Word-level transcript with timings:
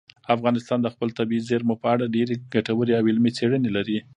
افغانستان 0.35 0.79
د 0.81 0.87
خپلو 0.93 1.11
طبیعي 1.19 1.45
زیرمو 1.49 1.75
په 1.83 1.87
اړه 1.93 2.11
ډېرې 2.15 2.35
ګټورې 2.53 2.93
او 2.97 3.03
علمي 3.09 3.31
څېړنې 3.37 3.69
لري. 3.77 3.97